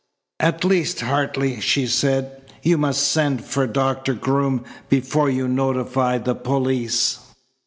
"At 0.39 0.63
least, 0.63 1.01
Hartley," 1.01 1.59
she 1.61 1.85
said, 1.85 2.51
"you 2.63 2.75
must 2.75 3.07
send 3.07 3.45
for 3.45 3.67
Doctor 3.67 4.15
Groom 4.15 4.65
before 4.89 5.29
you 5.29 5.47
notify 5.47 6.17
the 6.17 6.33
police." 6.33 7.19